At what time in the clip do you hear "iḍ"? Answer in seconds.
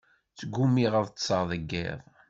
1.85-1.99